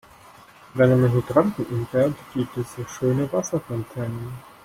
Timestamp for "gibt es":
2.33-2.73